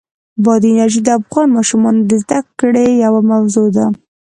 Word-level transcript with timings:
بادي 0.43 0.69
انرژي 0.73 0.99
د 1.03 1.09
افغان 1.19 1.47
ماشومانو 1.57 2.01
د 2.09 2.11
زده 2.23 2.39
کړې 2.59 2.85
یوه 3.05 3.21
موضوع 3.31 3.67
ده. 3.75 3.85